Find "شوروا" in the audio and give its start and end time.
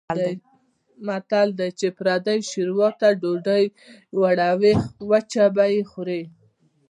2.49-2.89